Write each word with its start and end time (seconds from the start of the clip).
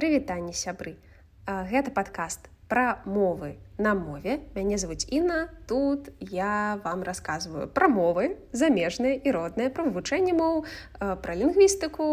прывітанне 0.00 0.56
сябры. 0.56 0.96
Гэта 1.44 1.92
падкаст 1.92 2.48
пра 2.72 3.02
мовы 3.04 3.58
на 3.76 3.92
мове. 3.94 4.40
Мяне 4.54 4.78
зовут 4.78 5.04
Інна. 5.12 5.50
Тут 5.68 6.08
я 6.20 6.80
вам 6.84 7.02
рассказываю 7.02 7.68
пра 7.68 7.88
мовы 7.92 8.38
замежныя 8.52 9.20
і 9.20 9.28
родныя 9.36 9.68
пра 9.68 9.84
вывучэнне 9.84 10.32
моў 10.32 10.64
пра 10.96 11.36
лінгвістыку 11.36 12.06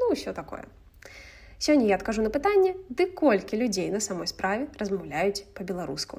ну 0.00 0.10
ўсё 0.10 0.34
такое. 0.34 0.66
Сёння 1.62 1.86
я 1.86 1.94
адкажу 1.94 2.26
на 2.26 2.34
пытанне 2.34 2.74
ды 2.90 3.06
колькі 3.06 3.60
людзей 3.62 3.94
на 3.94 4.00
самой 4.00 4.26
справе 4.26 4.66
размаўляюць 4.80 5.46
по-беларуску 5.54 6.18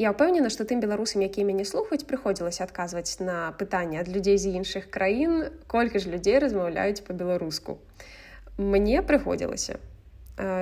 Я 0.00 0.14
ўпэўнена, 0.14 0.48
што 0.48 0.64
тым 0.64 0.80
беларусам, 0.80 1.20
якія 1.20 1.44
мяне 1.44 1.66
слухаюць, 1.68 2.06
прыходзілася 2.08 2.64
адказваць 2.64 3.20
на 3.20 3.52
пытанне 3.60 4.00
ад 4.00 4.08
людзей 4.08 4.38
з 4.40 4.48
іншых 4.56 4.88
краін, 4.88 5.50
колькі 5.68 6.00
ж 6.00 6.08
людзей 6.08 6.38
размаўляюць 6.40 7.04
па-беларуску 7.04 7.76
мне 8.60 9.02
прыходзілася. 9.02 9.80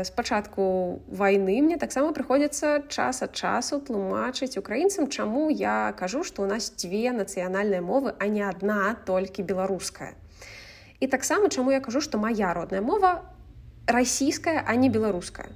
Спачатку 0.02 1.02
войны 1.06 1.62
мне 1.62 1.76
таксама 1.78 2.10
прыходзіцца 2.14 2.88
час 2.90 3.22
ад 3.22 3.34
часу 3.34 3.78
тлумачыць 3.78 4.58
украінцам 4.58 5.06
чаму 5.06 5.50
я 5.50 5.94
кажу 5.98 6.24
што 6.26 6.42
у 6.42 6.48
нас 6.50 6.72
дзве 6.74 7.14
нацыянальныя 7.14 7.82
мовы 7.82 8.14
а 8.18 8.26
не 8.26 8.42
адна 8.42 8.96
толькі 9.06 9.46
беларуская. 9.46 10.14
І 10.98 11.06
таксама 11.06 11.50
чаму 11.50 11.70
я 11.70 11.80
кажу 11.80 12.00
што 12.00 12.18
моя 12.18 12.54
родная 12.54 12.82
мова 12.82 13.22
расійская 13.86 14.64
а 14.66 14.74
не 14.74 14.90
беларуская 14.90 15.54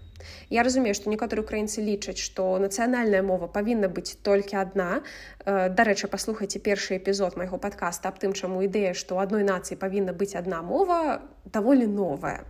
Я 0.50 0.62
разумею 0.62 0.94
што 0.94 1.10
некаторыя 1.10 1.44
украінцы 1.44 1.84
лічаць 1.84 2.18
што 2.18 2.58
нацыянальная 2.62 3.22
мова 3.22 3.48
павінна 3.48 3.88
быць 3.88 4.18
толькі 4.22 4.60
адна 4.62 5.02
дарэчы 5.46 6.08
паслухайце 6.12 6.58
першы 6.58 6.98
эпізод 6.98 7.36
майго 7.36 7.58
падкаста 7.58 8.12
аб 8.12 8.22
тым 8.22 8.32
чаму 8.32 8.62
ідэя 8.66 8.94
што 8.94 9.18
адной 9.22 9.46
нацыі 9.46 9.78
павінна 9.78 10.12
быць 10.12 10.34
адна 10.38 10.62
мова 10.62 11.22
даволі 11.46 11.86
новая 11.86 12.44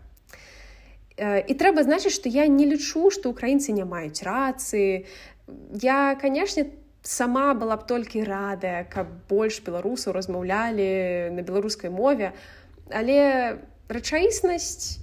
і 1.20 1.52
трэба 1.54 1.84
значыць 1.84 2.16
што 2.16 2.32
я 2.32 2.46
не 2.48 2.66
лічу 2.66 3.10
што 3.10 3.30
украінцы 3.30 3.72
не 3.76 3.84
маюць 3.84 4.24
рацыі 4.24 5.04
я 5.82 6.16
канешне 6.20 6.70
сама 7.02 7.54
была 7.54 7.76
б 7.76 7.86
толькі 7.86 8.24
радая 8.24 8.84
каб 8.86 9.10
больш 9.28 9.60
беларусаў 9.66 10.14
размаўлялі 10.14 11.34
на 11.34 11.42
беларускай 11.42 11.90
мове. 11.90 12.32
Але 12.90 13.58
рэчаіснасць 13.90 15.02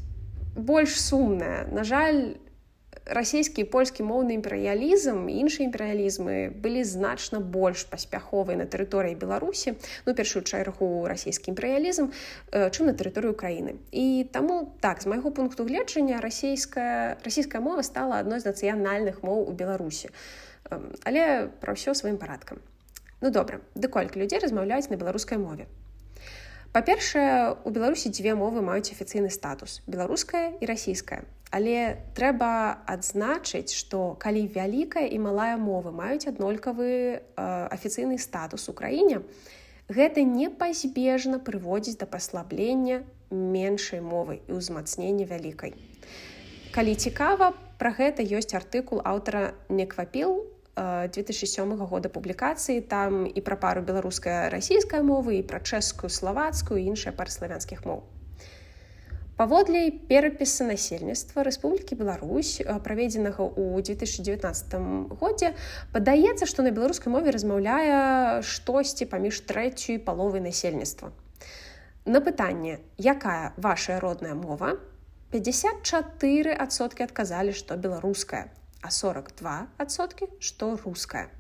больш 0.56 0.96
сумная. 1.00 1.68
На 1.72 1.84
жаль 1.84 2.40
расійскі 3.10 3.66
польскі 3.74 4.06
моўны 4.06 4.38
імперыялізм 4.38 5.26
іншыя 5.28 5.66
імперыялізмы 5.66 6.54
былі 6.62 6.86
значна 6.86 7.42
больш 7.42 7.84
паспяховыя 7.90 8.58
на 8.62 8.70
тэрыторыі 8.70 9.18
беларусі 9.18 9.74
ну 10.06 10.14
першую 10.14 10.46
чаргу 10.46 11.10
расійскі 11.10 11.52
імперыялізм 11.52 12.14
э, 12.54 12.70
чым 12.70 12.86
на 12.90 12.94
тэрыторыю 12.94 13.34
краіны 13.34 13.82
і 13.92 14.30
таму 14.32 14.74
так 14.80 15.02
з 15.02 15.10
майго 15.10 15.32
пункту 15.32 15.66
гледжання 15.66 16.22
расійская 16.22 17.18
расійская 17.26 17.62
мова 17.62 17.82
стала 17.82 18.22
адной 18.22 18.40
з 18.40 18.50
нацыянальных 18.50 19.26
моў 19.26 19.50
у 19.50 19.54
беларусі 19.58 20.14
але 20.70 21.50
пра 21.62 21.74
ўсё 21.74 21.98
сваім 21.98 22.22
парадкам 22.22 22.62
ну 23.22 23.34
добра 23.34 23.60
ды 23.74 23.90
колькі 23.90 24.22
людзей 24.22 24.40
размаўляюць 24.40 24.90
на 24.94 25.02
беларускай 25.02 25.42
мове? 25.42 25.66
Па-першае 26.70 27.58
у 27.66 27.74
беларусі 27.74 28.14
дзве 28.14 28.38
мовы 28.38 28.62
маюць 28.62 28.94
афіцыйны 28.94 29.34
статус 29.34 29.82
беларуская 29.90 30.54
і 30.62 30.70
расійская 30.70 31.26
Але 31.50 31.98
трэба 32.14 32.86
адзначыць, 32.86 33.74
што 33.74 34.14
калі 34.22 34.46
вялікая 34.54 35.08
і 35.10 35.18
малая 35.18 35.58
мовы 35.58 35.90
маюць 35.90 36.30
аднолькавы 36.30 36.90
э, 36.90 37.20
афіцыйны 37.74 38.22
статус 38.22 38.70
у 38.70 38.74
краіне, 38.78 39.26
гэта 39.90 40.22
непазбежна 40.22 41.42
прыводзіць 41.42 41.98
да 41.98 42.06
паслаблення 42.06 43.02
меншай 43.34 44.02
мовы 44.02 44.46
і 44.46 44.62
ўзмацнення 44.62 45.26
вялікай. 45.26 45.74
Калі 46.70 46.94
цікава, 46.94 47.58
пра 47.82 47.98
гэта 47.98 48.22
ёсць 48.22 48.54
артыкул 48.54 49.02
аўтара 49.02 49.58
неквапіл 49.74 50.46
2007 50.78 51.74
года 51.82 52.14
публікацыі 52.14 52.86
там 52.86 53.26
і 53.26 53.42
пра 53.42 53.58
пару 53.58 53.82
беларуская 53.82 54.54
расійская 54.54 55.02
мовы 55.02 55.42
і 55.42 55.48
пра 55.50 55.66
чэшскую 55.66 56.14
славацкую 56.14 56.78
і 56.78 56.94
іншыя 56.94 57.10
пары 57.10 57.34
славянскіх 57.34 57.90
моў 57.90 58.06
паводле 59.40 59.88
перапіса 60.12 60.68
насельніцтва 60.68 61.48
Рэспублікі 61.48 61.96
Беларусь 61.96 62.60
праведзенага 62.84 63.48
ў 63.48 63.80
2019 63.88 65.16
годзе 65.16 65.56
падаецца 65.96 66.44
што 66.44 66.66
на 66.66 66.76
беларускай 66.76 67.08
мове 67.08 67.32
размаўляе 67.32 68.44
штосьці 68.44 69.08
паміж 69.08 69.40
трэцюй 69.48 70.04
паловай 70.04 70.44
насельніцтва. 70.44 71.16
На 72.04 72.20
пытанне 72.20 72.84
якая 73.00 73.56
ваша 73.56 74.04
родная 74.04 74.36
мова 74.36 74.76
54сотки 75.32 77.08
адказалі 77.08 77.56
што 77.56 77.80
беларуская 77.80 78.52
а 78.84 78.92
42сотки 78.92 80.28
што 80.44 80.76
руская. 80.84 81.32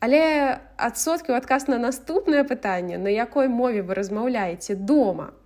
Але 0.00 0.56
адсоткі 0.80 1.36
ў 1.36 1.44
адказ 1.44 1.68
на 1.68 1.76
наступнае 1.76 2.40
пытанне 2.48 2.96
на 2.96 3.12
якой 3.12 3.52
мове 3.52 3.84
вы 3.84 4.00
размаўляеце 4.00 4.80
дома 4.80 5.36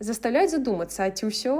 заставляюць 0.00 0.52
задумацца 0.52 1.08
ці 1.08 1.30
ўсё 1.32 1.54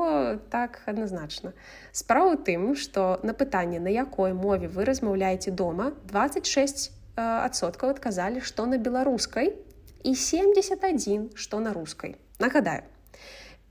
так 0.52 0.82
адназначна 0.84 1.52
справа 1.92 2.36
тым 2.36 2.74
што 2.76 3.20
на 3.24 3.32
пытанне 3.32 3.80
на 3.80 3.88
якой 3.88 4.36
мове 4.36 4.69
вы 4.69 4.84
размаўляеце 4.84 5.50
дома 5.50 5.92
26 6.12 6.91
адсоткаў 7.16 7.97
адказалі 7.97 8.44
што 8.44 8.66
на 8.69 8.76
беларускай 8.76 9.56
і 10.04 10.12
71 10.12 11.32
што 11.34 11.60
на 11.64 11.72
рускай 11.72 12.16
нагадаю 12.38 12.84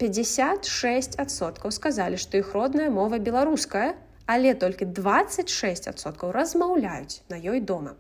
56 0.02 1.22
адсоткаў 1.22 1.72
сказалі 1.72 2.18
што 2.18 2.42
іх 2.42 2.58
родная 2.58 2.90
мова 2.90 3.22
беларуская 3.22 3.94
але 4.26 4.58
толькі 4.58 4.90
26 4.90 5.94
адсоткаў 5.94 6.34
размаўляюць 6.34 7.22
на 7.30 7.38
ёй 7.38 7.62
дома. 7.62 7.94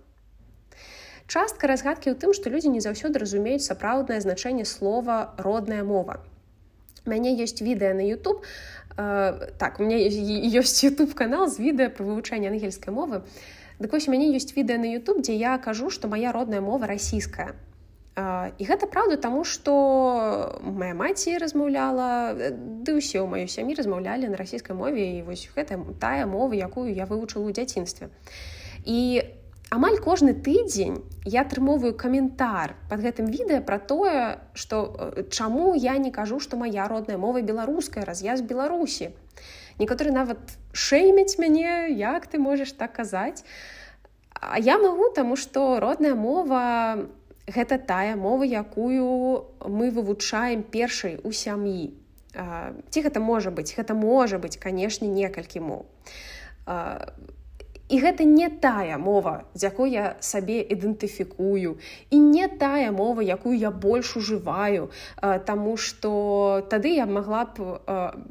Частка 1.29 1.69
разгадкі 1.69 2.09
ў 2.09 2.17
тым 2.17 2.33
што 2.33 2.49
людзі 2.49 2.73
не 2.73 2.81
заўсёды 2.81 3.21
разумеюць 3.21 3.65
сапраўднае 3.65 4.17
значэнне 4.25 4.65
слова 4.65 5.37
родная 5.37 5.85
мова 5.85 6.17
мяне 7.05 7.35
ёсць 7.37 7.61
відэа 7.61 7.93
на 7.93 8.03
YouTube. 8.05 8.41
Э, 8.97 9.51
так 9.57 9.79
у 9.79 9.83
меня 9.83 9.97
ёсць 9.99 10.83
YouTube 10.83 11.13
канал 11.13 11.47
з 11.47 11.59
відэа 11.59 11.89
пра 11.89 12.05
вывучэнне 12.05 12.49
ангельскай 12.49 12.93
мовы. 12.93 13.23
Дык 13.79 13.91
вось 13.91 14.07
у 14.07 14.11
мяне 14.11 14.31
ёсць 14.31 14.55
відэа 14.55 14.77
на 14.79 14.89
YouTube 14.89 15.21
дзе 15.21 15.35
я 15.35 15.57
кажу 15.57 15.89
што 15.89 16.07
моя 16.07 16.31
родная 16.31 16.61
мова 16.61 16.87
расійская 16.87 17.55
э, 18.15 18.51
і 18.57 18.63
гэта 18.63 18.87
праўда 18.87 19.17
таму 19.19 19.43
што 19.43 20.59
моя 20.63 20.93
маці 20.95 21.37
размаўляла 21.37 22.33
ды 22.55 22.95
ўсе 22.95 23.19
ў 23.19 23.27
маёй 23.27 23.51
сям'і 23.51 23.75
размаўлялі 23.75 24.31
на 24.31 24.39
расійскай 24.39 24.75
мове 24.75 25.19
і 25.19 25.27
вось 25.27 25.51
гэта 25.51 25.75
тая 25.99 26.23
мова 26.25 26.55
якую 26.55 26.87
я 26.87 27.03
вывучыла 27.03 27.45
ў 27.45 27.51
дзяцінстве 27.51 28.07
і 28.87 29.27
у 29.27 29.44
амаль 29.69 29.97
кожны 29.97 30.33
тыдзень 30.33 31.01
я 31.25 31.41
атрымоўваю 31.41 31.95
каментар 31.97 32.75
под 32.89 33.01
гэтым 33.01 33.29
відэа 33.33 33.61
пра 33.65 33.79
тое 33.79 34.39
што 34.53 34.81
э, 34.93 35.23
чаму 35.29 35.73
я 35.75 35.97
не 35.97 36.11
кажу 36.11 36.39
што 36.39 36.57
моя 36.57 36.87
родная 36.87 37.17
мова 37.17 37.41
беларуская 37.41 38.05
раз 38.05 38.21
я 38.21 38.37
з 38.37 38.41
беларусі. 38.41 39.11
Некаторы 39.79 40.11
нават 40.11 40.39
шэймяць 40.71 41.37
мяне 41.41 41.89
як 41.89 42.27
ты 42.27 42.37
можаш 42.37 42.71
так 42.71 42.93
казаць. 42.93 43.43
А 44.33 44.59
я 44.59 44.77
магу 44.77 45.09
таму 45.09 45.35
што 45.35 45.79
родная 45.79 46.15
мова 46.15 47.09
гэта 47.47 47.77
тая 47.77 48.15
мова 48.15 48.43
якую 48.45 49.49
мы 49.65 49.89
вывучаем 49.89 50.63
першай 50.63 51.17
у 51.23 51.31
сям'і. 51.31 51.93
Ці 52.35 52.99
гэта 53.01 53.19
можа 53.19 53.49
быць? 53.49 53.73
Гэта 53.73 53.95
можа 53.95 54.37
быць 54.37 54.57
канешне 54.59 55.07
некалькі 55.07 55.65
моў 55.65 55.85
І 57.87 57.99
гэта 58.01 58.25
не 58.25 58.49
тая 58.49 58.97
мова, 58.97 59.45
з 59.53 59.69
якой 59.69 59.93
я 59.93 60.17
сабе 60.19 60.57
ідэнтыфікую 60.65 61.77
і 62.09 62.17
не 62.17 62.47
тая 62.49 62.89
мова, 62.89 63.21
якую 63.21 63.53
я 63.53 63.69
больш 63.69 64.17
ужываю, 64.17 64.89
Таму 65.21 65.77
што 65.77 66.65
тады 66.69 66.97
я 66.97 67.05
магла 67.05 67.45
б 67.45 67.77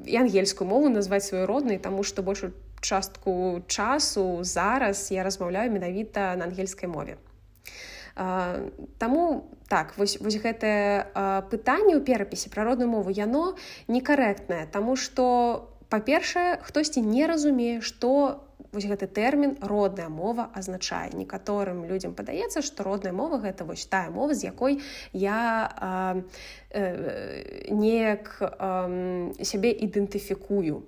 і 0.06 0.16
ангельскую 0.18 0.66
мову 0.66 0.90
назваць 0.90 1.30
сваёй 1.30 1.46
роднай, 1.46 1.78
таму 1.78 2.02
што 2.02 2.26
большую 2.26 2.52
частку 2.80 3.62
часу 3.66 4.42
зараз 4.42 5.10
я 5.14 5.22
размаўляю 5.22 5.70
менавіта 5.70 6.34
на 6.36 6.50
ангельскай 6.50 6.88
мове. 6.90 7.16
Таму 8.98 9.50
так 9.68 9.94
вось, 9.98 10.18
вось 10.20 10.38
гэтае 10.38 11.06
пытанне 11.50 11.94
ў 11.94 12.02
перапісе 12.02 12.50
пра 12.50 12.66
родную 12.66 12.90
мову 12.90 13.10
яно 13.10 13.54
некарэктнае, 13.86 14.66
Таму 14.66 14.98
што 14.98 15.70
па-першае, 15.88 16.58
хтосьці 16.62 17.00
не 17.06 17.26
разумее, 17.26 17.80
што 17.80 18.42
вось 18.74 18.88
гэты 18.90 19.06
тэрмін 19.06 19.56
родная 19.62 20.08
мова 20.08 20.48
азначае 20.54 21.14
некаторым 21.14 21.84
людзям 21.88 22.14
падаецца 22.18 22.62
што 22.66 22.84
родная 22.86 23.14
мова 23.14 23.38
гэта 23.38 23.64
вось 23.64 23.86
тая 23.86 24.10
мова 24.10 24.34
з 24.34 24.50
якой 24.50 24.80
я 25.12 25.70
э, 25.78 26.22
э, 26.70 27.70
неяк 27.70 28.36
э, 28.40 29.44
сябе 29.46 29.70
ідэнтыфікую 29.72 30.82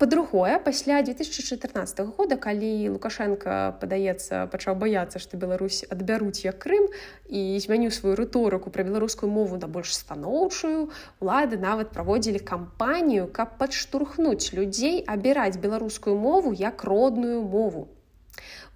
по-другое 0.00 0.58
пасля 0.58 1.02
2014 1.02 2.00
года 2.16 2.36
калі 2.40 2.88
лукашенко 2.96 3.76
падаецца 3.84 4.48
пачаў 4.48 4.78
баяцца 4.80 5.20
што 5.20 5.36
Беларусь 5.36 5.84
адбяруць 5.92 6.40
як 6.40 6.56
Крым 6.64 6.88
і 7.28 7.60
змяніў 7.60 7.92
сваю 7.92 8.16
рыторыку 8.16 8.72
пра 8.72 8.80
беларускую 8.88 9.28
мову 9.28 9.60
на 9.60 9.68
больш 9.68 9.92
станоўчую 9.92 10.88
улады 11.20 11.60
нават 11.60 11.92
праводзілі 11.92 12.40
кампанію 12.40 13.28
каб 13.28 13.60
падштурхнуць 13.60 14.56
людзей 14.56 15.04
абіраць 15.04 15.60
беларускую 15.60 16.16
мову 16.16 16.56
як 16.56 16.80
родную 16.88 17.44
мову. 17.44 17.88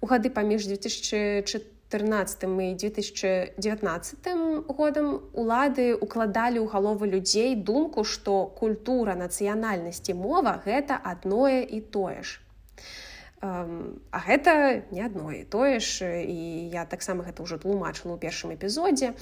У 0.01 0.05
гады 0.05 0.29
паміж 0.29 0.69
2014 0.69 1.74
2014 2.03 2.43
і 2.43 2.75
2019 2.75 4.27
годам 4.67 5.21
улады 5.33 5.95
укладалі 5.95 6.59
ў 6.59 6.67
галовы 6.67 7.07
людзей 7.07 7.55
думку, 7.55 8.03
што 8.03 8.45
культура 8.45 9.15
нацыянальнасці 9.15 10.13
мова 10.13 10.61
гэта 10.65 10.99
адное 10.99 11.63
і 11.63 11.81
тое 11.81 12.23
ж. 12.23 12.39
А 13.41 14.19
гэта 14.25 14.81
не 14.91 15.05
адно 15.05 15.29
і 15.31 15.43
тое 15.43 15.79
ж 15.79 16.23
і 16.23 16.71
я 16.73 16.85
таксама 16.85 17.23
гэта 17.23 17.43
ўжо 17.43 17.61
тлумачыла 17.61 18.15
ў 18.15 18.19
першым 18.19 18.55
эпізодзе, 18.55 19.13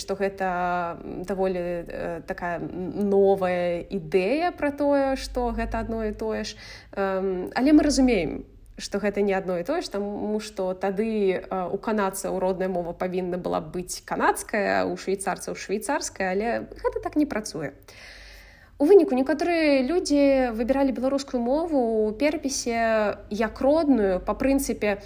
што 0.00 0.10
гэта 0.14 0.96
даволі 1.26 1.60
э, 1.60 2.22
такая 2.24 2.62
новая 2.62 3.82
ідэя 3.84 4.54
пра 4.54 4.70
тое, 4.70 5.18
што 5.18 5.50
гэта 5.50 5.82
адно 5.82 6.06
і 6.06 6.14
тое 6.14 6.46
ж. 6.46 6.54
Але 6.94 7.74
мы 7.74 7.82
разумеем, 7.82 8.46
што 8.78 8.98
гэта 8.98 9.20
не 9.20 9.34
адно 9.36 9.58
і 9.60 9.64
тое 9.66 9.82
ж 9.82 9.90
таму 9.90 10.38
што 10.40 10.72
тады 10.74 11.42
у 11.50 11.78
канадцаў 11.78 12.38
родная 12.40 12.68
мова 12.68 12.92
павінна 12.92 13.36
была 13.36 13.60
быць 13.60 14.02
канадская 14.04 14.84
у 14.86 14.96
швейцарцаў 14.96 15.56
швейцарская 15.56 16.32
але 16.32 16.48
гэта 16.70 17.02
так 17.02 17.16
не 17.16 17.26
працуе. 17.26 17.72
У 18.80 18.88
выніку 18.88 19.12
некаторыя 19.12 19.84
людзі 19.84 20.56
выбіралі 20.56 20.96
беларускую 20.96 21.42
мову 21.44 22.08
у 22.08 22.12
перапісе 22.16 23.20
як 23.28 23.60
родную 23.60 24.20
па 24.24 24.32
прынцыпе 24.32 25.00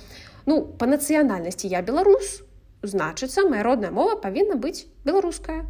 ну 0.46 0.62
па 0.62 0.86
нацыянальнасці 0.86 1.66
я 1.72 1.82
беларус 1.82 2.42
значыцца 2.82 3.48
моя 3.48 3.66
родная 3.66 3.90
мова 3.90 4.14
павінна 4.20 4.54
быць 4.54 4.86
беларуская 5.02 5.64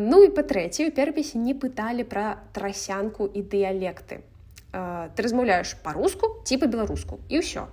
ну 0.00 0.22
і 0.24 0.30
па-трэцяе 0.32 0.88
у 0.88 0.94
перапісе 0.94 1.36
не 1.38 1.52
пыталі 1.52 2.06
пра 2.08 2.40
трасянку 2.56 3.26
і 3.26 3.42
дыялекты 3.42 4.22
ты 4.74 5.22
размаўляеш 5.22 5.78
па-руску 5.86 6.42
ці 6.42 6.58
па-беларуску 6.58 7.22
і 7.30 7.42
ўсё 7.44 7.70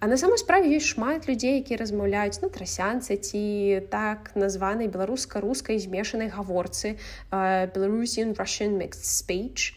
А 0.00 0.06
на 0.06 0.16
самой 0.20 0.36
справе 0.36 0.68
ёсць 0.76 0.90
шмат 0.92 1.24
людзей 1.30 1.62
якія 1.62 1.78
размаўляюць 1.80 2.42
на 2.42 2.50
трасянцы 2.52 3.16
ці 3.16 3.40
так 3.88 4.34
названай 4.36 4.90
беларуска-рускай 4.90 5.78
змешанай 5.80 6.28
гаворцы 6.28 6.98
Belarusian 7.30 8.34
Russian 8.36 8.76
mixed 8.76 9.08
speech. 9.08 9.72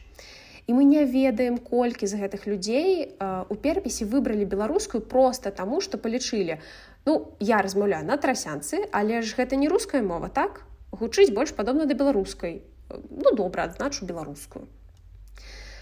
І 0.68 0.75
мы 0.75 0.83
не 0.83 1.06
ведаем 1.06 1.57
колькі 1.57 2.12
з 2.12 2.19
гэтых 2.19 2.44
людзей 2.44 3.15
у 3.24 3.56
перапісе 3.56 4.03
выбралі 4.03 4.44
беларускую 4.44 5.00
просто 5.00 5.51
таму 5.51 5.80
што 5.80 5.95
палічылі 5.95 6.60
ну 7.07 7.31
я 7.39 7.62
размаўляю 7.63 8.03
на 8.03 8.18
трасянцы 8.18 8.83
але 8.92 9.21
ж 9.21 9.38
гэта 9.38 9.56
не 9.56 9.69
руская 9.71 10.03
мова 10.03 10.27
так? 10.27 10.65
Гучыць 10.92 11.31
больш 11.31 11.56
падобна 11.56 11.86
да 11.86 11.94
беларускай. 11.94 12.63
Ну 12.92 13.31
добра 13.31 13.63
адзначу 13.71 14.03
беларускую 14.03 14.68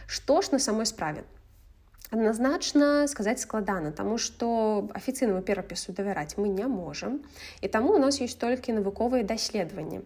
Што 0.08 0.42
ж 0.42 0.52
на 0.52 0.60
самой 0.60 0.86
справе? 0.86 1.24
Адназначна 2.12 3.08
сказаць 3.08 3.42
складана, 3.42 3.92
таму 3.92 4.18
што 4.22 4.88
афіцыйнаму 4.94 5.42
перапісу 5.42 5.92
давяраць 5.92 6.38
мы 6.38 6.48
не 6.48 6.68
можам. 6.70 7.22
І 7.62 7.68
таму 7.68 7.96
у 7.96 8.00
нас 8.00 8.22
ёсць 8.22 8.38
толькі 8.38 8.78
навуковыя 8.78 9.26
даследаванні. 9.26 10.06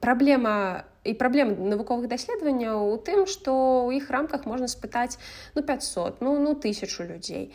Праблема 0.00 0.84
і 1.04 1.14
праблема 1.14 1.56
навуковых 1.56 2.08
даследаванняў 2.08 2.92
у 2.92 2.96
тым, 2.96 3.28
што 3.28 3.52
ў 3.88 4.00
іх 4.00 4.10
рамках 4.10 4.44
можна 4.44 4.68
спытаць 4.68 5.20
ну 5.54 5.62
500 5.62 6.20
ну 6.20 6.36
ну 6.40 6.56
тысячу 6.56 7.04
людзей. 7.04 7.52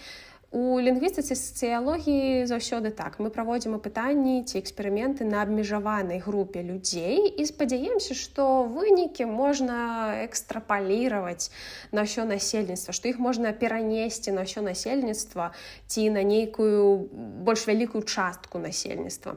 У 0.56 0.80
лінгвістыцы 0.80 1.36
сацыялогіі 1.36 2.48
заўсёды 2.48 2.92
так. 2.96 3.20
Мы 3.20 3.28
праводзім 3.28 3.76
апытанні 3.76 4.48
ці 4.48 4.56
эксперыменты 4.64 5.28
на 5.28 5.42
абмежаванай 5.44 6.24
групе 6.24 6.64
людзей 6.64 7.28
і 7.28 7.44
спадзяемся, 7.44 8.16
што 8.16 8.64
вынікі 8.64 9.28
можна 9.28 10.16
экстрапаліраваць 10.24 11.52
на 11.92 12.08
ўсё 12.08 12.24
насельніцтва, 12.24 12.96
што 12.96 13.12
іх 13.12 13.20
можна 13.20 13.52
перанесці 13.52 14.32
на 14.32 14.48
ўсё 14.48 14.64
насельніцтва 14.64 15.52
ці 15.92 16.08
на 16.16 16.24
нейкую 16.24 17.12
больш 17.44 17.68
вялікую 17.68 18.08
частку 18.08 18.56
насельніцтва. 18.56 19.36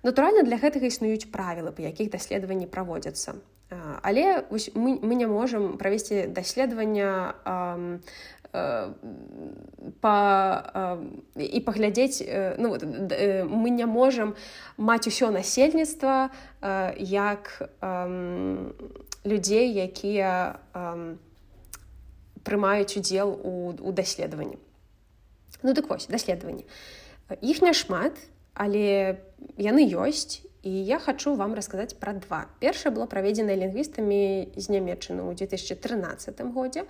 Натуральна, 0.00 0.48
для 0.48 0.56
гэтага 0.56 0.88
існуюць 0.88 1.28
правілы, 1.28 1.76
па 1.76 1.84
якіх 1.92 2.08
даследаванні 2.08 2.72
праводзяцца. 2.72 3.36
Але 4.02 4.44
мы, 4.74 4.98
мы 5.02 5.14
не 5.14 5.26
можам 5.26 5.76
правесці 5.76 6.26
даследавання 6.32 7.34
Э, 8.52 8.88
па, 10.00 10.98
і 11.36 11.60
паглядзець 11.60 12.24
ну, 12.58 12.76
мы 13.44 13.68
не 13.68 13.86
можам 13.86 14.34
маць 14.76 15.04
усё 15.04 15.28
насельніцтва 15.30 16.30
як 16.96 17.68
людзей, 19.24 19.66
якія 19.76 20.58
прымаюць 22.42 22.96
удзел 22.96 23.36
у, 23.36 23.76
у 23.76 23.92
даследаванні. 23.92 24.56
Ну 25.62 25.76
дык 25.76 25.88
вось 25.88 26.08
даследаванні. 26.08 26.64
Іх 27.44 27.60
няшмат, 27.60 28.16
але 28.54 29.20
яны 29.60 29.84
ёсць 29.92 30.40
і 30.62 30.72
я 30.84 30.98
хочу 30.98 31.34
вам 31.34 31.54
расказаць 31.54 31.94
пра 31.94 32.12
два. 32.12 32.46
Першае 32.58 32.90
было 32.94 33.06
праведзена 33.06 33.54
лінгвістамі 33.54 34.52
з 34.56 34.66
нямметчыны 34.68 35.22
ў 35.22 35.38
2013 35.38 36.42
годзе. 36.54 36.84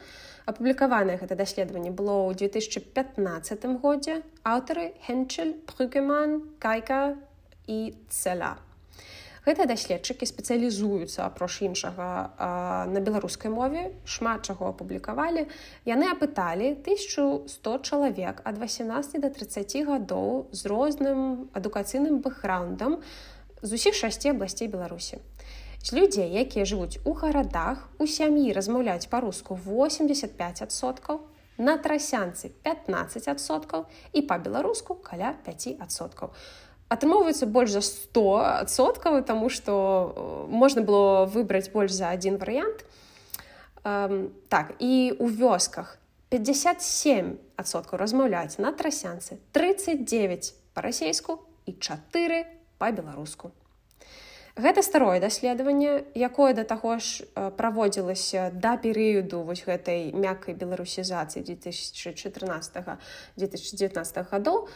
Апублікаванае 0.48 1.18
гэта 1.20 1.36
даследаванне 1.36 1.90
было 1.92 2.32
ў 2.32 2.48
2015 2.48 3.66
годзе 3.82 4.22
аўтары 4.42 4.96
Хенчель, 5.04 5.52
Прюгеман, 5.68 6.48
Кайка 6.58 7.20
і 7.68 7.92
цэла. 8.08 8.56
Гэтыя 9.48 9.64
даследчыкі 9.64 10.26
спецыялізуюцца 10.28 11.24
апроч 11.24 11.62
іншага 11.64 12.08
на 12.92 13.00
беларускай 13.00 13.48
мове, 13.48 13.94
шмат 14.04 14.44
чаго 14.44 14.68
апублікавалі. 14.68 15.46
Яны 15.88 16.10
апыталі 16.12 16.74
1100 16.84 17.78
чалавек 17.80 18.42
ад 18.44 18.60
18 18.60 19.16
до 19.24 19.30
30 19.32 19.88
гадоў 19.88 20.52
з 20.52 20.68
розным 20.68 21.48
адукацыйным 21.56 22.20
бэкграундам, 22.20 23.00
з 23.62 23.72
усіх 23.72 23.94
шасці 23.94 24.34
абласцей 24.34 24.69
беларусі. 24.69 25.19
З 25.82 25.93
людзей 25.94 26.31
якія 26.34 26.66
жывуць 26.66 26.99
у 27.05 27.14
гарадах 27.14 27.88
у 27.99 28.06
сям'і 28.06 28.52
размаўляюць 28.52 29.10
па-руску 29.10 29.55
85соткаў 29.55 31.20
на 31.58 31.78
трасянцы 31.78 32.50
15соткаў 32.66 33.87
і 34.12 34.22
па-беларуску 34.22 34.94
каля 34.94 35.34
5соткаў 35.46 36.34
атрымоўваецца 36.88 37.46
больш 37.46 37.76
за 37.76 37.82
100соткаў 37.84 39.22
таму 39.28 39.49
што 39.52 39.72
э, 39.76 40.50
можна 40.50 40.82
было 40.82 41.26
выбраць 41.26 41.69
больш 41.70 41.93
за 41.93 42.11
один 42.11 42.38
варыянт. 42.38 42.85
Эм, 43.85 44.32
так 44.49 44.75
і 44.80 45.14
у 45.18 45.28
вёсках 45.28 45.99
57соткаў 46.30 48.00
размаўляюць 48.00 48.59
на 48.59 48.73
трасянцы 48.73 49.38
39 49.52 50.54
па-расейску 50.75 51.40
і 51.66 51.73
4 51.73 52.44
по 52.44 52.59
па-беларуску. 52.78 53.50
Гэта 54.58 54.82
старое 54.82 55.22
даследаванне, 55.22 56.10
якое 56.18 56.50
да 56.50 56.64
таго 56.66 56.98
ж 56.98 57.22
праводзілася 57.54 58.50
да 58.50 58.74
перыяду 58.74 59.46
вось 59.46 59.62
гэтай 59.62 60.10
мяккай 60.10 60.58
беларусізацыі 60.58 61.46
2014-2019 61.46 63.38
гадоў. 64.34 64.66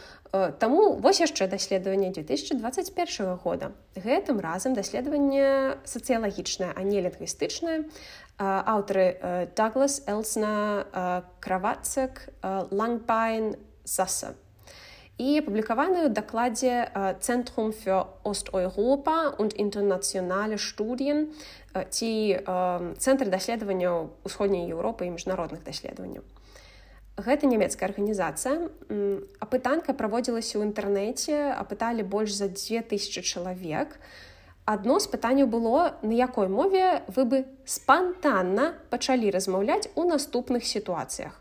Таму 0.63 0.95
вось 1.03 1.19
яшчэ 1.19 1.51
даследаванне 1.51 2.15
2021 2.15 3.35
года. 3.43 3.75
Гэтым 3.99 4.39
разам 4.39 4.71
даследаванне 4.71 5.75
сацыялагічнае, 5.83 6.71
а 6.71 6.79
не 6.87 7.03
лінгвістычнае. 7.03 7.91
Аўтары 8.39 9.51
Даглас 9.51 9.99
Элсна 10.07 11.27
Кравацек, 11.43 12.31
Лангбайн 12.71 13.59
Саса 13.83 14.39
і 15.23 15.39
апублікаваны 15.39 16.03
ў 16.03 16.09
дакладзе 16.11 16.91
Цэнтрум 17.23 17.71
für 17.71 18.11
Остeuropa 18.27 19.31
und 19.39 19.55
інтэрнацыяналі 19.55 20.59
студіен 20.59 21.31
ці 21.71 22.11
цэнтр 22.99 23.31
даследаванняў 23.31 24.11
усходняй 24.27 24.67
Еўропы 24.67 25.07
і 25.07 25.15
міжнародных 25.15 25.63
даследаванняў. 25.63 26.27
Гэта 27.15 27.47
нямецкая 27.47 27.87
арганізацыя. 27.93 28.67
Апытанка 29.39 29.95
праводзілася 29.95 30.59
ў 30.59 30.67
інтэрнэце, 30.67 31.55
апыталі 31.55 32.03
больш 32.03 32.35
за 32.35 32.51
2000 32.51 33.23
чалавек. 33.23 33.95
Адно 34.65 34.99
з 34.99 35.07
пытанняў 35.07 35.47
было, 35.47 35.99
на 36.03 36.15
якой 36.15 36.51
мове 36.51 37.03
вы 37.07 37.23
бы 37.23 37.37
спантанна 37.63 38.75
пачалі 38.89 39.31
размаўляць 39.31 39.87
у 39.95 40.03
наступных 40.03 40.67
сітуацыях. 40.67 41.39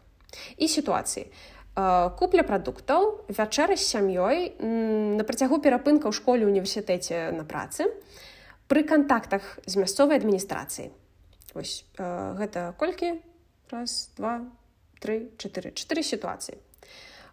І 0.57 0.69
сітуацыі 0.69 1.27
купля 1.75 2.43
прадуктаў 2.45 3.27
вячэра 3.29 3.77
з 3.77 3.85
сям'ёй 3.85 4.57
на 4.61 5.25
працягу 5.25 5.61
перапынка 5.65 6.09
ў 6.09 6.15
школе 6.17 6.45
універсітэце 6.45 7.33
на 7.33 7.45
працы 7.49 7.89
пры 8.69 8.85
кантактах 8.85 9.59
з 9.65 9.81
мясцовай 9.81 10.21
адміністрацыі 10.21 10.93
Вось 11.55 11.85
э, 11.99 12.35
гэта 12.37 12.73
колькі? 12.81 13.21
Раз 13.71 14.13
два 14.17 14.45
три 15.01 15.33
чатыры 15.37 15.73
чатыры 15.73 16.05
сітуацыі 16.05 16.57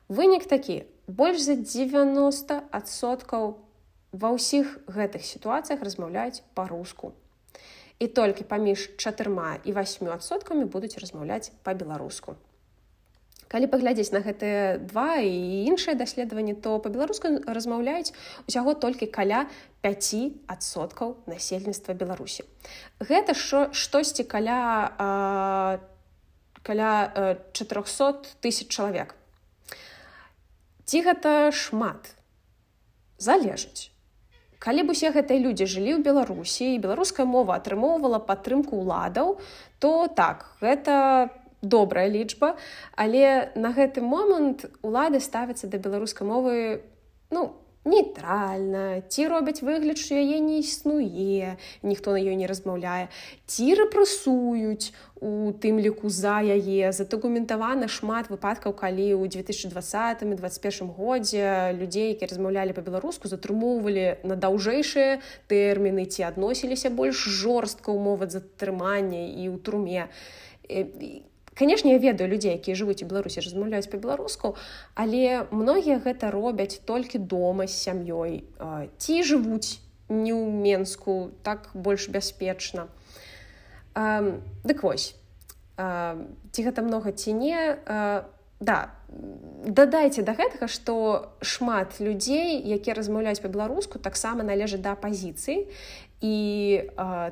вынік 0.10 0.48
такі. 0.50 0.84
Больш 1.08 1.42
за 1.42 1.56
90соткаў 1.56 3.46
ва 4.12 4.30
ўсіх 4.34 4.80
гэтых 4.90 5.24
сітуацыях 5.26 5.82
размаўляюць 5.86 6.42
па-руску 6.54 7.14
і 8.00 8.08
толькі 8.08 8.44
паміж 8.44 8.90
чатырма 8.98 9.58
і 9.64 9.74
восьмюсоткамі 9.74 10.66
будуць 10.66 10.98
размаўляць 10.98 11.52
па-беларуску 11.64 12.36
калі 13.50 13.68
паглядзець 13.68 14.14
на 14.14 14.22
гэтыя 14.22 14.78
два 14.78 15.18
і 15.26 15.66
іншыя 15.66 15.98
даследаванні 15.98 16.54
то 16.54 16.78
па-беларуску 16.80 17.42
размаўляюць 17.50 18.14
усяго 18.46 18.78
толькі 18.78 19.10
каля 19.10 19.50
5соткаў 19.82 21.18
насельніцтва 21.26 21.98
беларусі. 21.98 22.46
Гэта 23.02 23.34
що 23.34 23.74
штосьці 23.74 24.24
каля 24.24 24.94
а, 24.98 25.80
каля 26.62 27.38
400 27.52 28.38
тысяч 28.46 28.70
чалавек. 28.70 29.18
Ці 30.86 31.02
гэта 31.02 31.50
шмат? 31.50 32.14
Залежыць. 33.18 33.90
Калі 34.60 34.84
б 34.84 34.92
усе 34.92 35.10
гэтыя 35.16 35.40
людзі 35.40 35.66
жылі 35.72 35.96
ў 35.96 36.04
беларусі 36.04 36.78
беларуская 36.84 37.24
мова 37.24 37.56
атрымоўвала 37.58 38.20
падтрымку 38.20 38.84
ўладаў 38.84 39.40
то 39.80 39.92
так 40.12 40.52
гэта 40.60 41.32
добрая 41.62 42.08
лічба 42.08 42.56
але 42.96 43.52
на 43.56 43.74
гэты 43.74 44.02
момант 44.02 44.66
улады 44.82 45.20
ставяцца 45.20 45.68
да 45.68 45.78
беларускай 45.78 46.28
мовы 46.28 46.82
ну 47.32 47.60
нейтральна. 47.86 49.02
Ці 49.08 49.28
робяць 49.32 49.64
выгляд 49.64 49.98
што 49.98 50.20
яе 50.20 50.40
не 50.44 50.60
існуе 50.60 51.56
ніхто 51.82 52.12
на 52.12 52.20
ёй 52.20 52.36
не 52.36 52.48
размаўляе. 52.48 53.08
Ці 53.48 53.72
рэпрэсуюць 53.80 54.92
у 55.20 55.52
тым 55.56 55.80
ліку 55.80 56.12
за 56.12 56.40
яе. 56.44 56.92
Задакументавана 56.92 57.88
шмат 57.88 58.28
выпадкаў 58.28 58.76
калі 58.76 59.16
ў 59.16 59.32
2020 59.32 60.28
21 60.28 60.92
годзе 60.92 61.72
людзей 61.80 62.14
які 62.14 62.28
размаўлялі 62.28 62.76
па-беларуску 62.76 63.32
затрымоўвалі 63.32 64.28
на 64.28 64.36
даўжэйшыя 64.36 65.24
тэрміны 65.48 66.06
ці 66.06 66.28
адносіліся 66.28 66.92
больш 66.92 67.24
жорстка 67.24 67.96
ўмова 67.96 68.28
затрымання 68.28 69.24
і 69.40 69.56
ў 69.56 69.58
турме 69.64 70.12
і 70.68 71.24
канешне 71.60 71.92
я 71.92 72.00
ведаю 72.00 72.32
людзей 72.32 72.56
якія 72.56 72.80
жывуць 72.80 73.04
у 73.04 73.08
беларусі 73.12 73.44
размаўляюць 73.44 73.92
па-беларуску 73.92 74.56
але 74.96 75.44
многія 75.52 76.00
гэта 76.00 76.32
робяць 76.32 76.80
толькі 76.88 77.20
дома 77.20 77.68
з 77.68 77.76
сям'ёй. 77.76 78.48
Ці 78.96 79.16
жывуць 79.28 79.84
не 80.08 80.32
ў 80.32 80.48
менску 80.48 81.36
так 81.44 81.68
больш 81.76 82.08
бяспечна. 82.08 82.88
Дык 84.64 84.84
вось. 84.88 85.20
Ці 85.76 86.60
гэта 86.64 86.80
многа 86.80 87.12
ці 87.12 87.36
не 87.36 87.60
да 88.60 88.80
дадайце 89.68 90.24
да 90.24 90.36
гэтага 90.40 90.68
што 90.72 91.34
шмат 91.42 92.00
людзей 92.00 92.56
якія 92.56 92.96
размаўляюць 92.96 93.44
па-беларуску 93.44 94.00
таксама 94.00 94.48
належаць 94.48 94.80
да 94.80 94.96
апазіцыі. 94.96 95.68
І 96.24 96.36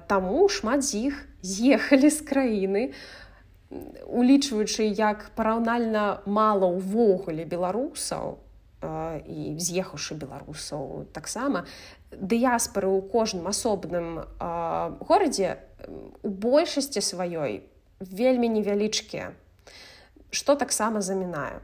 таму 0.07 0.47
шмат 0.47 0.83
з 0.83 1.11
іх 1.11 1.15
з'ехалі 1.43 2.11
з 2.11 2.19
краіны 2.23 2.83
у 2.91 3.26
улічваючы 3.69 4.87
як 4.87 5.29
параўнальна 5.35 6.23
мала 6.25 6.67
ўвогуле 6.71 7.43
беларусаў 7.43 8.37
і 9.27 9.57
з'ехаўшы 9.59 10.15
беларусаў 10.15 11.09
таксама 11.11 11.65
дыяспары 12.11 12.87
ў 12.87 13.01
кожным 13.11 13.49
асобным 13.51 14.23
горадзе 15.03 15.57
у 16.23 16.29
большасці 16.29 17.03
сваёй 17.03 17.67
вельмі 17.99 18.47
невялічкія 18.47 19.33
што 20.29 20.55
таксама 20.55 21.01
замінае. 21.01 21.59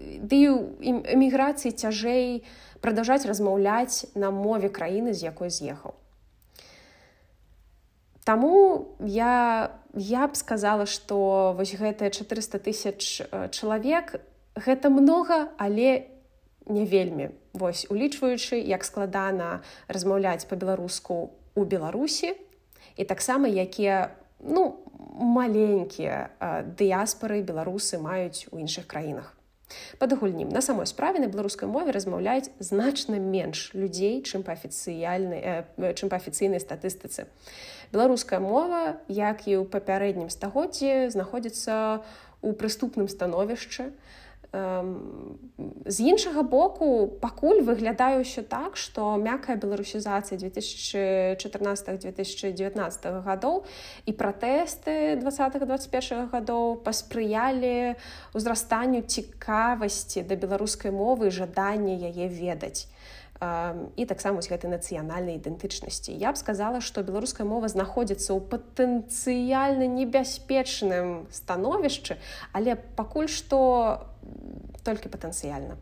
Ды 0.00 0.36
эміграцыі 0.80 1.76
цяжэй 1.76 2.44
прадаўжаць 2.80 3.28
размаўляць 3.28 4.08
на 4.16 4.32
мове 4.32 4.72
краіны 4.72 5.12
з 5.12 5.28
якой 5.28 5.52
з'ехаў 5.52 5.96
Таму 8.24 8.88
я, 9.00 9.72
я 9.94 10.28
б 10.28 10.36
сказала, 10.36 10.86
што 10.86 11.54
вось 11.56 11.74
гэтыя 11.74 12.10
400 12.10 12.58
тысяч 12.58 13.22
э, 13.24 13.48
чалавек 13.50 14.20
гэта 14.54 14.90
многа, 14.90 15.48
але 15.56 16.10
не 16.66 16.84
вельмі. 16.84 17.30
Вось 17.52 17.86
улічваючы, 17.90 18.60
як 18.60 18.84
складана 18.84 19.64
размаўляць 19.88 20.44
па-беларуску 20.44 21.32
ў 21.56 21.64
Беларусі 21.64 22.36
і 22.96 23.04
таксама 23.04 23.48
якія 23.48 24.12
ну, 24.40 24.84
маленькія 25.16 26.30
э, 26.38 26.62
дыяспары 26.76 27.42
беларусы 27.42 27.98
маюць 27.98 28.46
у 28.52 28.60
іншых 28.60 28.86
краінах. 28.86 29.34
Падагульнім 29.98 30.48
на 30.48 30.62
самой 30.62 30.86
справе 30.86 31.20
на 31.20 31.28
беларускай 31.28 31.68
мове 31.68 31.92
размаўляюць 31.92 32.50
значна 32.58 33.18
менш 33.18 33.70
людзей, 33.74 34.22
чым 34.22 34.42
па 34.42 34.58
афіцыяльнай 34.58 35.66
э, 35.78 35.94
чым 35.94 36.08
па 36.08 36.16
афіцыйнай 36.16 36.60
статыстыцы 36.60 37.26
беларуская 37.92 38.40
мова 38.40 39.02
як 39.08 39.46
і 39.46 39.58
ў 39.58 39.64
папярэднім 39.66 40.30
стагоддзі 40.30 41.10
знаходзіцца 41.10 42.02
у 42.40 42.52
прыступным 42.54 43.10
становішчы 43.10 43.90
з 44.52 46.00
іншага 46.00 46.42
боку 46.42 47.06
пакуль 47.22 47.62
выглядаю 47.62 48.26
ўсё 48.26 48.42
так 48.42 48.74
што 48.74 49.14
мяккая 49.14 49.54
беларусізацыя 49.54 50.34
2014-2019 50.42 53.22
гадоў 53.22 53.62
і 54.06 54.12
пратэсты 54.12 55.14
20-21 55.22 56.30
гадоў 56.34 56.82
паспрыялі 56.82 57.94
ўзрастанню 58.34 59.06
цікавасці 59.06 60.26
да 60.26 60.34
беларускай 60.34 60.90
мовы 60.90 61.30
жаданне 61.30 62.10
яе 62.10 62.26
ведаць 62.26 62.90
і 63.96 64.04
таксама 64.04 64.44
гэтай 64.44 64.68
нацыянальнай 64.68 65.40
ідэнтычнасці. 65.40 66.12
Я 66.12 66.32
б 66.32 66.36
сказала, 66.36 66.84
што 66.84 67.00
беларуская 67.00 67.48
мова 67.48 67.72
знаходзіцца 67.72 68.36
ў 68.36 68.40
патэнцыяльна 68.44 69.88
небяспечным 69.88 71.24
становішчы, 71.32 72.20
але 72.52 72.76
пакуль 72.76 73.32
што 73.32 74.09
толькі 74.84 75.12
патэнцыяльна. 75.12 75.76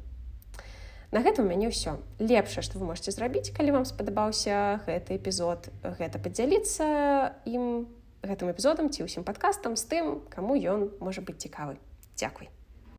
На 1.11 1.25
гэтым 1.25 1.47
у 1.47 1.49
мяне 1.49 1.73
ўсё 1.73 1.97
лепшае, 2.21 2.61
што 2.61 2.77
вы 2.77 2.93
можете 2.93 3.15
зрабіць, 3.17 3.49
калі 3.57 3.81
вам 3.81 3.85
спадабаўся 3.89 4.85
гэты 4.85 5.17
эпізод 5.17 5.73
гэта 5.81 6.21
падзяліцца 6.21 7.39
ім 7.49 7.89
гэтым 8.21 8.53
эпізодам 8.53 8.93
ці 8.93 9.09
ўсім 9.09 9.25
падкастам 9.25 9.79
з 9.79 9.89
тым, 9.89 10.05
каму 10.29 10.59
ён 10.59 10.93
можа 11.01 11.25
быць 11.25 11.41
цікавы. 11.41 11.81
Дзякуй. 12.19 12.53